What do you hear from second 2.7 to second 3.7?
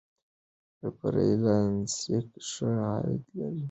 عاید لري.